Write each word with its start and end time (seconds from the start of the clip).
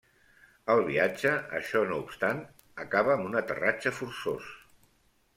El 0.75 0.79
viatge, 0.85 1.33
això 1.59 1.83
no 1.91 1.99
obstant, 2.03 2.39
acaba 2.85 3.13
amb 3.17 3.27
un 3.27 3.37
aterratge 3.43 3.93
forçós. 3.99 4.49